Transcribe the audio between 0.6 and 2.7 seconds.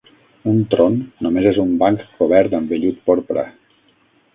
tron només és un banc cobert